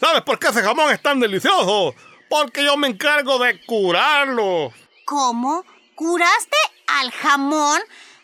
¿Sabes 0.00 0.22
por 0.22 0.38
qué 0.38 0.46
ese 0.48 0.62
jamón 0.62 0.92
es 0.92 1.02
tan 1.02 1.18
delicioso? 1.18 1.92
Porque 2.28 2.62
yo 2.62 2.76
me 2.76 2.86
encargo 2.86 3.40
de 3.40 3.60
curarlo. 3.66 4.72
¿Cómo? 5.04 5.64
¿Curaste 5.96 6.56
al 6.86 7.10
jamón? 7.10 7.80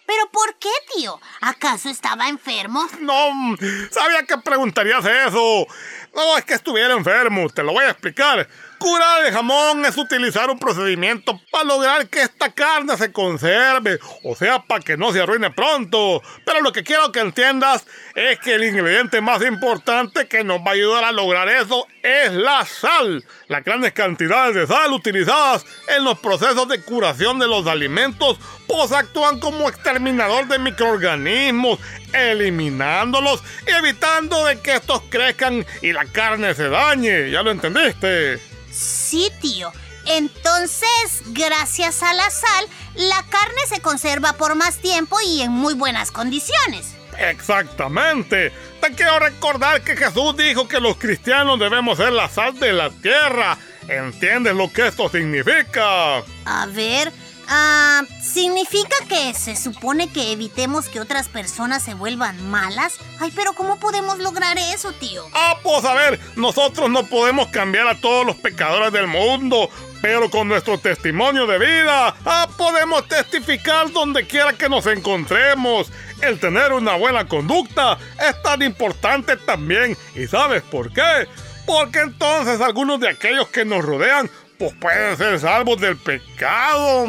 ¿Pero 0.07 0.31
por 0.31 0.55
qué, 0.59 0.71
tío? 0.95 1.19
¿Acaso 1.41 1.89
estaba 1.89 2.29
enfermo? 2.29 2.87
No, 3.01 3.57
sabía 3.91 4.25
que 4.25 4.39
preguntarías 4.39 5.05
eso. 5.05 5.67
No 6.15 6.39
es 6.39 6.45
que 6.45 6.55
estuviera 6.55 6.95
enfermo, 6.95 7.49
te 7.49 7.63
lo 7.65 7.73
voy 7.73 7.85
a 7.85 7.91
explicar. 7.91 8.47
Curar 8.83 9.27
el 9.27 9.33
jamón 9.33 9.87
es 9.87 9.97
utilizar 9.97 10.51
un 10.51 10.59
procedimiento 10.59 11.41
para 11.53 11.63
lograr 11.63 12.09
que 12.09 12.23
esta 12.23 12.51
carne 12.51 12.97
se 12.97 13.13
conserve, 13.13 14.01
o 14.25 14.35
sea, 14.35 14.61
para 14.61 14.83
que 14.83 14.97
no 14.97 15.13
se 15.13 15.21
arruine 15.21 15.53
pronto. 15.53 16.21
Pero 16.45 16.63
lo 16.63 16.73
que 16.73 16.83
quiero 16.83 17.13
que 17.13 17.21
entiendas 17.21 17.87
es 18.17 18.41
que 18.41 18.55
el 18.55 18.65
ingrediente 18.65 19.21
más 19.21 19.41
importante 19.43 20.27
que 20.27 20.43
nos 20.43 20.59
va 20.63 20.71
a 20.71 20.75
ayudar 20.75 21.05
a 21.05 21.13
lograr 21.13 21.49
eso 21.49 21.87
es 22.03 22.33
la 22.33 22.67
sal. 22.67 23.25
Las 23.47 23.63
grandes 23.63 23.93
cantidades 23.93 24.57
de 24.57 24.67
sal 24.67 24.93
utilizadas 24.93 25.65
en 25.87 26.03
los 26.03 26.19
procesos 26.19 26.67
de 26.67 26.83
curación 26.83 27.39
de 27.39 27.47
los 27.47 27.69
alimentos 27.69 28.41
pues 28.67 28.91
actúan 28.91 29.39
como 29.39 29.69
exterminador 29.69 30.49
de 30.49 30.59
microorganismos, 30.59 31.79
eliminándolos 32.13 33.45
y 33.65 33.71
evitando 33.71 34.45
de 34.45 34.59
que 34.59 34.75
estos 34.75 35.03
crezcan 35.03 35.65
y 35.83 35.93
la 35.93 36.05
carne 36.07 36.53
se 36.55 36.69
dañe. 36.69 37.31
¿Ya 37.31 37.45
lo 37.45 37.53
entendiste? 37.53 38.52
Sí, 38.73 39.31
tío. 39.41 39.73
Entonces, 40.07 41.23
gracias 41.27 42.03
a 42.03 42.13
la 42.15 42.29
sal, 42.31 42.67
la 42.95 43.23
carne 43.29 43.61
se 43.69 43.81
conserva 43.81 44.33
por 44.33 44.55
más 44.55 44.79
tiempo 44.79 45.17
y 45.25 45.43
en 45.43 45.53
muy 45.53 45.75
buenas 45.75 46.11
condiciones. 46.11 46.97
Exactamente. 47.19 48.53
Te 48.81 48.93
quiero 48.95 49.19
recordar 49.19 49.83
que 49.83 49.97
Jesús 49.97 50.37
dijo 50.37 50.67
que 50.67 50.81
los 50.81 50.97
cristianos 50.97 51.59
debemos 51.59 51.99
ser 51.99 52.13
la 52.13 52.29
sal 52.29 52.59
de 52.59 52.73
la 52.73 52.91
tierra. 52.91 53.59
¿Entiendes 53.89 54.55
lo 54.55 54.73
que 54.73 54.89
esto 54.89 55.09
significa? 55.09 56.19
A 56.45 56.67
ver, 56.67 57.13
ah, 57.49 58.03
¿significa 58.23 58.97
que 59.09 59.35
se 59.35 59.57
supone 59.57 60.11
que 60.11 60.33
evitemos 60.33 60.89
que 60.89 61.01
otras 61.01 61.29
personas 61.29 61.83
se 61.83 61.95
vuelvan 61.95 62.51
malas? 62.51 62.99
Ay, 63.21 63.33
pero 63.35 63.53
¿cómo 63.53 63.79
podemos 63.79 64.19
lograr 64.19 64.59
eso, 64.59 64.93
tío? 64.93 65.25
Ah, 65.35 65.57
pues 65.63 65.85
a 65.85 65.95
ver, 65.95 66.21
nosotros 66.37 66.91
no 66.91 67.05
podemos 67.05 67.49
cambiar 67.49 67.87
a 67.89 68.01
todos 68.01 68.27
los 68.27 68.37
pecadores 68.37 68.93
del 68.93 69.07
mundo, 69.07 69.69
pero 70.01 70.31
con 70.31 70.49
nuestro 70.49 70.79
testimonio 70.79 71.47
de 71.47 71.59
vida, 71.59 72.15
ah, 72.25 72.49
podemos 72.57 73.07
testificar 73.07 73.91
donde 73.93 74.27
quiera 74.27 74.53
que 74.53 74.69
nos 74.69 74.87
encontremos. 74.87 75.91
El 76.21 76.39
tener 76.39 76.73
una 76.73 76.95
buena 76.97 77.27
conducta 77.27 77.99
es 78.21 78.43
tan 78.43 78.63
importante 78.63 79.37
también. 79.37 79.97
¿Y 80.15 80.27
sabes 80.27 80.63
por 80.63 80.93
qué? 80.93 81.29
Porque 81.67 82.01
entonces 82.01 82.61
algunos 82.61 83.01
de 83.01 83.09
aquellos 83.09 83.49
que 83.49 83.65
nos 83.65 83.85
rodean 83.85 84.29
pues 84.63 84.75
pueden 84.75 85.17
ser 85.17 85.41
salvos 85.41 85.81
del 85.81 85.97
pecado. 85.97 87.07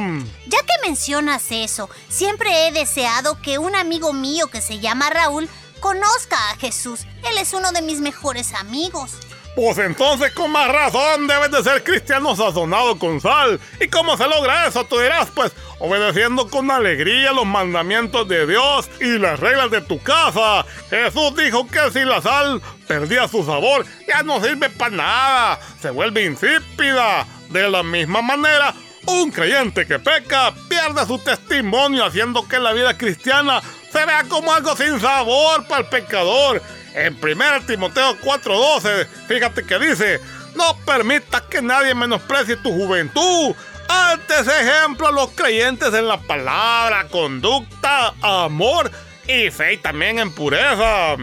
Ya 0.47 0.57
que 0.63 0.87
mencionas 0.87 1.45
eso, 1.51 1.87
siempre 2.09 2.67
he 2.67 2.71
deseado 2.71 3.39
que 3.41 3.59
un 3.59 3.75
amigo 3.75 4.11
mío 4.11 4.47
que 4.47 4.59
se 4.59 4.79
llama 4.79 5.11
Raúl 5.11 5.47
conozca 5.79 6.35
a 6.49 6.55
Jesús. 6.57 7.01
Él 7.23 7.37
es 7.37 7.53
uno 7.53 7.71
de 7.71 7.83
mis 7.83 7.99
mejores 7.99 8.55
amigos. 8.55 9.19
Pues 9.55 9.77
entonces 9.77 10.31
con 10.31 10.49
más 10.49 10.67
razón 10.67 11.27
debes 11.27 11.51
de 11.51 11.61
ser 11.61 11.83
cristiano 11.83 12.35
sazonado 12.35 12.97
con 12.97 13.21
sal. 13.21 13.59
¿Y 13.79 13.87
cómo 13.87 14.17
se 14.17 14.27
logra 14.27 14.65
eso? 14.65 14.83
Tú 14.85 14.97
dirás, 14.97 15.27
pues 15.35 15.51
obedeciendo 15.77 16.49
con 16.49 16.71
alegría 16.71 17.33
los 17.33 17.45
mandamientos 17.45 18.27
de 18.27 18.47
Dios 18.47 18.89
y 18.99 19.19
las 19.19 19.39
reglas 19.39 19.69
de 19.69 19.81
tu 19.81 20.01
casa. 20.01 20.65
Jesús 20.89 21.35
dijo 21.35 21.67
que 21.67 21.91
si 21.91 21.99
la 21.99 22.19
sal 22.19 22.63
perdía 22.87 23.27
su 23.27 23.45
sabor, 23.45 23.85
ya 24.07 24.23
no 24.23 24.41
sirve 24.41 24.71
para 24.71 24.95
nada, 24.95 25.59
se 25.79 25.91
vuelve 25.91 26.25
insípida. 26.25 27.27
De 27.53 27.69
la 27.69 27.83
misma 27.83 28.23
manera, 28.23 28.73
un 29.05 29.29
creyente 29.29 29.85
que 29.85 29.99
peca 29.99 30.55
pierde 30.67 31.05
su 31.05 31.19
testimonio 31.19 32.03
haciendo 32.03 32.47
que 32.47 32.57
la 32.57 32.73
vida 32.73 32.97
cristiana 32.97 33.61
se 33.91 34.03
vea 34.07 34.23
como 34.23 34.51
algo 34.51 34.75
sin 34.75 34.99
sabor 34.99 35.63
para 35.67 35.81
el 35.81 35.85
pecador. 35.85 36.63
En 36.95 37.15
1 37.21 37.67
Timoteo 37.67 38.17
4:12, 38.21 39.07
fíjate 39.27 39.63
que 39.67 39.77
dice, 39.77 40.19
no 40.55 40.75
permitas 40.77 41.43
que 41.43 41.61
nadie 41.61 41.93
menosprecie 41.93 42.55
tu 42.55 42.71
juventud. 42.71 43.55
Antes 43.87 44.47
ejemplo 44.47 45.09
a 45.09 45.11
los 45.11 45.29
creyentes 45.29 45.93
en 45.93 46.07
la 46.07 46.17
palabra, 46.17 47.07
conducta, 47.09 48.15
amor 48.19 48.89
y 49.27 49.51
fe 49.51 49.73
y 49.73 49.77
también 49.77 50.17
en 50.17 50.33
pureza. 50.33 51.17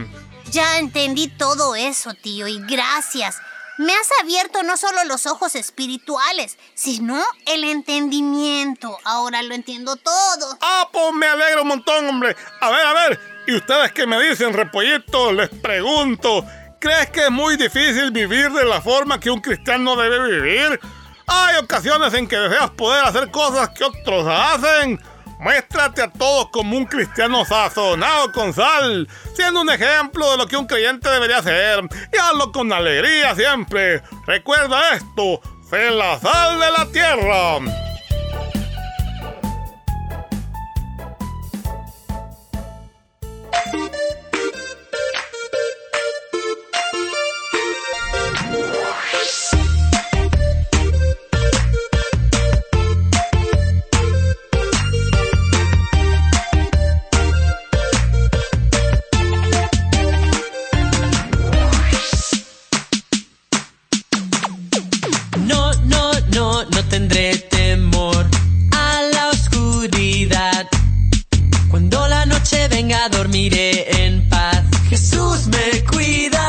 Ya 0.53 0.79
entendí 0.79 1.27
todo 1.27 1.75
eso, 1.75 2.14
tío, 2.14 2.47
y 2.47 2.61
gracias. 2.69 3.40
Me 3.81 3.95
has 3.95 4.11
abierto 4.21 4.62
no 4.62 4.77
solo 4.77 5.05
los 5.05 5.25
ojos 5.25 5.55
espirituales, 5.55 6.59
sino 6.75 7.19
el 7.47 7.64
entendimiento. 7.64 8.99
Ahora 9.05 9.40
lo 9.40 9.55
entiendo 9.55 9.97
todo. 9.97 10.59
Ah, 10.61 10.90
pues 10.93 11.14
me 11.14 11.25
alegro 11.25 11.62
un 11.62 11.69
montón, 11.69 12.07
hombre. 12.07 12.37
A 12.61 12.69
ver, 12.69 12.87
a 12.87 12.93
ver. 12.93 13.21
¿Y 13.47 13.55
ustedes 13.55 13.93
qué 13.93 14.07
me 14.07 14.23
dicen, 14.23 14.53
repollitos? 14.53 15.33
Les 15.33 15.49
pregunto. 15.49 16.45
¿Crees 16.79 17.09
que 17.09 17.25
es 17.25 17.31
muy 17.31 17.57
difícil 17.57 18.11
vivir 18.11 18.51
de 18.51 18.66
la 18.66 18.83
forma 18.83 19.19
que 19.19 19.31
un 19.31 19.40
cristiano 19.40 19.97
debe 19.97 20.31
vivir? 20.31 20.79
Hay 21.27 21.57
ocasiones 21.57 22.12
en 22.12 22.29
que 22.29 22.37
deseas 22.37 22.69
poder 22.73 23.03
hacer 23.07 23.31
cosas 23.31 23.71
que 23.71 23.85
otros 23.85 24.27
hacen. 24.29 25.01
Muéstrate 25.40 26.03
a 26.03 26.11
todos 26.11 26.50
como 26.50 26.76
un 26.76 26.85
cristiano 26.85 27.44
sazonado 27.46 28.31
con 28.33 28.53
sal, 28.53 29.09
siendo 29.35 29.62
un 29.62 29.70
ejemplo 29.70 30.31
de 30.33 30.37
lo 30.37 30.46
que 30.46 30.57
un 30.57 30.66
creyente 30.66 31.09
debería 31.09 31.38
hacer. 31.38 31.81
Y 32.12 32.16
hazlo 32.18 32.53
con 32.53 32.70
alegría 32.72 33.35
siempre. 33.35 34.03
Recuerda 34.26 34.94
esto, 34.94 35.40
sé 35.68 35.90
la 35.90 36.18
sal 36.18 36.61
de 36.61 36.70
la 36.70 36.87
tierra. 36.92 37.89
Me 75.46 75.83
cuidará. 75.85 76.39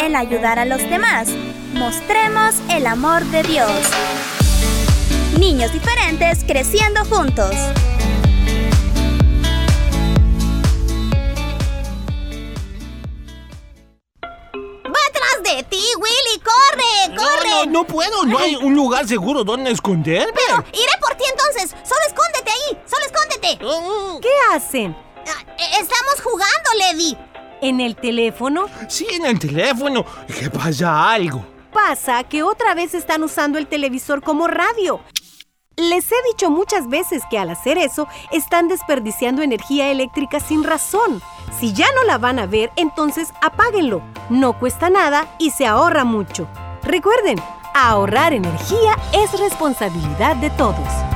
el 0.00 0.16
ayudar 0.16 0.58
a 0.58 0.64
los 0.64 0.78
demás. 0.90 1.28
Mostremos 1.74 2.54
el 2.70 2.86
amor 2.86 3.24
de 3.26 3.42
Dios. 3.42 3.70
Niños 5.38 5.72
diferentes 5.72 6.44
creciendo 6.44 7.04
juntos. 7.04 7.54
de 15.42 15.62
ti, 15.64 15.84
Willy! 15.98 16.40
¡Corre! 16.42 17.16
¡Corre! 17.16 17.66
No, 17.66 17.80
no, 17.80 17.86
puedo, 17.86 18.24
no 18.24 18.38
hay 18.38 18.56
un 18.56 18.74
lugar 18.74 19.06
seguro 19.06 19.44
donde 19.44 19.70
esconderme. 19.70 20.32
Pero 20.34 20.64
iré 20.72 20.92
por 21.00 21.14
ti 21.16 21.24
entonces. 21.30 21.70
Solo 21.82 22.00
escóndete 22.06 22.50
ahí. 22.50 22.82
Solo 22.86 23.04
escóndete. 23.06 23.64
Oh. 23.64 24.18
¿Qué 24.22 24.30
hacen? 24.52 24.96
Ah, 25.26 25.44
e-, 25.58 25.80
estamos 25.80 26.20
jugando, 26.22 26.70
Lady. 26.78 27.31
¿En 27.62 27.80
el 27.80 27.94
teléfono? 27.94 28.66
Sí, 28.88 29.06
en 29.12 29.24
el 29.24 29.38
teléfono. 29.38 30.04
¿Qué 30.26 30.50
pasa 30.50 31.12
algo? 31.12 31.44
Pasa 31.72 32.24
que 32.24 32.42
otra 32.42 32.74
vez 32.74 32.92
están 32.92 33.22
usando 33.22 33.56
el 33.56 33.68
televisor 33.68 34.20
como 34.20 34.48
radio. 34.48 35.00
Les 35.76 36.10
he 36.10 36.16
dicho 36.32 36.50
muchas 36.50 36.88
veces 36.88 37.22
que 37.30 37.38
al 37.38 37.50
hacer 37.50 37.78
eso 37.78 38.08
están 38.32 38.66
desperdiciando 38.66 39.42
energía 39.42 39.92
eléctrica 39.92 40.40
sin 40.40 40.64
razón. 40.64 41.22
Si 41.60 41.72
ya 41.72 41.86
no 41.94 42.02
la 42.02 42.18
van 42.18 42.40
a 42.40 42.46
ver, 42.46 42.72
entonces 42.74 43.28
apáguenlo. 43.40 44.02
No 44.28 44.58
cuesta 44.58 44.90
nada 44.90 45.28
y 45.38 45.50
se 45.50 45.64
ahorra 45.64 46.02
mucho. 46.02 46.48
Recuerden, 46.82 47.38
ahorrar 47.74 48.32
energía 48.32 48.96
es 49.12 49.38
responsabilidad 49.38 50.34
de 50.34 50.50
todos. 50.50 51.11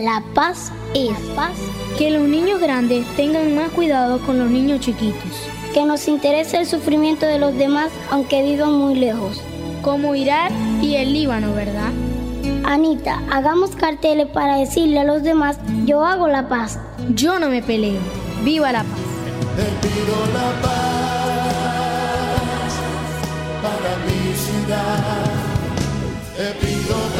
La 0.00 0.22
paz 0.34 0.72
es 0.94 1.12
paz. 1.36 1.52
Que 1.98 2.10
los 2.10 2.22
niños 2.22 2.58
grandes 2.58 3.04
tengan 3.16 3.54
más 3.54 3.70
cuidado 3.72 4.18
con 4.24 4.38
los 4.38 4.50
niños 4.50 4.80
chiquitos. 4.80 5.46
Que 5.74 5.84
nos 5.84 6.08
interese 6.08 6.56
el 6.56 6.66
sufrimiento 6.66 7.26
de 7.26 7.38
los 7.38 7.54
demás 7.54 7.90
aunque 8.10 8.42
vivan 8.42 8.72
muy 8.72 8.94
lejos. 8.94 9.42
Como 9.82 10.14
Irak 10.14 10.52
y 10.80 10.94
el 10.94 11.12
Líbano, 11.12 11.52
¿verdad? 11.52 11.90
Anita, 12.64 13.22
hagamos 13.30 13.76
carteles 13.76 14.28
para 14.28 14.56
decirle 14.56 15.00
a 15.00 15.04
los 15.04 15.22
demás, 15.22 15.58
yo 15.84 16.02
hago 16.02 16.28
la 16.28 16.48
paz. 16.48 16.78
Yo 17.10 17.38
no 17.38 17.50
me 17.50 17.62
peleo. 17.62 18.00
Viva 18.42 18.72
la 18.72 18.84
paz. 18.84 19.00
Te 19.56 19.64
pido 19.86 20.16
la 20.32 20.62
paz 20.62 21.10
para. 23.62 24.00
Te 26.36 26.54
pido 26.54 26.96
perdón 26.96 27.19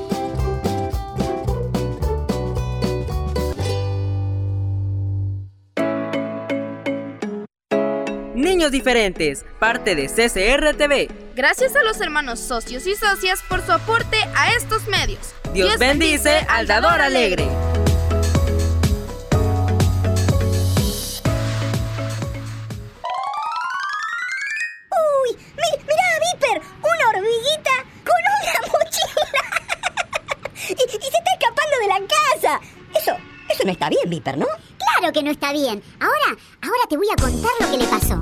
Niños 8.61 8.71
Diferentes, 8.73 9.43
parte 9.57 9.95
de 9.95 10.05
CCR 10.07 10.77
TV. 10.77 11.09
Gracias 11.35 11.75
a 11.75 11.81
los 11.81 11.99
hermanos 11.99 12.39
socios 12.39 12.85
y 12.85 12.93
socias 12.93 13.41
por 13.49 13.65
su 13.65 13.71
aporte 13.71 14.17
a 14.35 14.53
estos 14.53 14.87
medios. 14.87 15.33
Dios, 15.51 15.79
bendice 15.79 16.45
al 16.47 16.67
dador 16.67 17.01
alegre. 17.01 17.47
¡Uy! 24.91 25.35
mi- 25.35 25.83
¡Mira, 25.87 26.07
Viper! 26.23 26.61
¡Una 26.81 27.09
hormiguita 27.09 27.75
con 28.05 28.21
una 28.37 28.61
mochila! 28.67 29.43
y, 30.69 30.73
y 30.73 31.01
se 31.01 31.17
está 31.17 31.31
escapando 31.39 31.77
de 31.81 31.87
la 31.87 31.99
casa. 32.07 32.61
Eso, 32.95 33.17
eso 33.49 33.63
no 33.65 33.71
está 33.71 33.89
bien, 33.89 34.09
Viper, 34.09 34.37
¿no? 34.37 34.47
Claro 34.77 35.13
que 35.13 35.23
no 35.23 35.31
está 35.31 35.51
bien. 35.53 35.81
Ahora, 35.99 36.37
ahora 36.61 36.83
te 36.89 36.97
voy 36.97 37.07
a 37.11 37.15
contar 37.21 37.51
lo 37.59 37.71
que 37.71 37.77
le 37.77 37.85
pasó. 37.87 38.21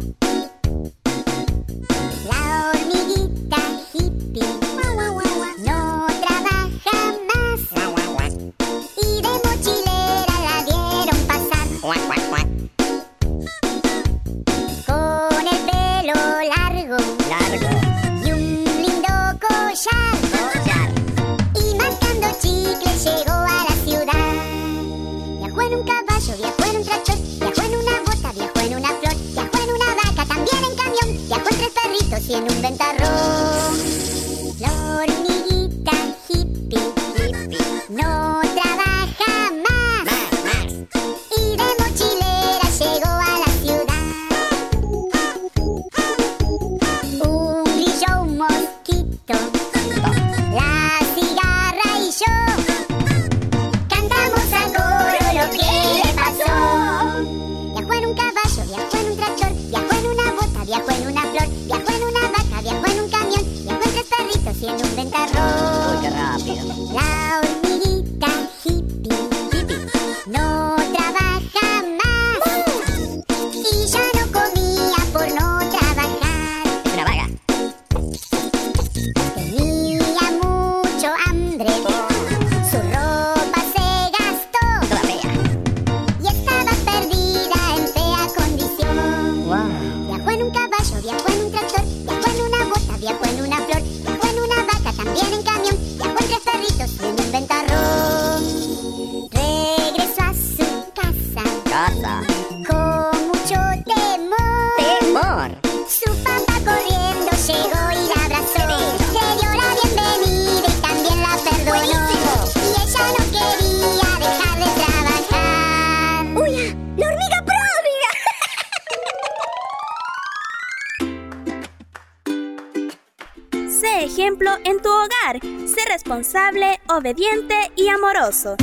En 124.80 124.84
tu 124.84 124.90
hogar. 124.90 125.40
Sé 125.68 125.86
responsable, 125.88 126.80
obediente 126.88 127.56
y 127.76 127.88
amoroso. 127.88 128.56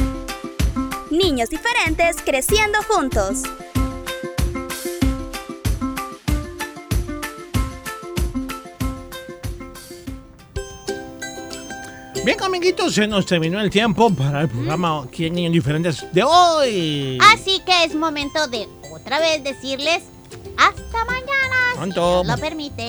Niños 1.10 1.50
diferentes 1.50 2.16
creciendo 2.24 2.78
juntos. 2.88 3.42
Bien, 12.24 12.42
amiguitos, 12.42 12.94
se 12.94 13.06
nos 13.06 13.24
terminó 13.24 13.60
el 13.60 13.70
tiempo 13.70 14.12
para 14.12 14.42
el 14.42 14.48
programa 14.48 15.02
aquí 15.04 15.26
en 15.26 15.34
Niños 15.34 15.52
Diferentes 15.52 16.12
de 16.12 16.24
hoy. 16.24 17.18
Así 17.32 17.60
que 17.64 17.84
es 17.84 17.94
momento 17.94 18.48
de 18.48 18.68
otra 18.90 19.20
vez 19.20 19.44
decirles 19.44 20.02
hasta 20.56 21.04
mañana. 21.04 21.72
si 21.72 21.76
Pronto. 21.76 22.24
Dios 22.24 22.26
lo 22.26 22.42
permite. 22.42 22.88